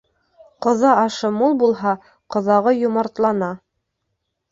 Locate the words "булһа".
1.63-1.93